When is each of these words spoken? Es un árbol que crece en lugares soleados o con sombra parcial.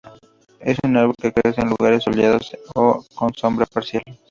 Es 0.59 0.79
un 0.83 0.97
árbol 0.97 1.13
que 1.15 1.31
crece 1.31 1.61
en 1.61 1.69
lugares 1.69 2.03
soleados 2.03 2.57
o 2.73 3.05
con 3.13 3.31
sombra 3.35 3.67
parcial. 3.67 4.01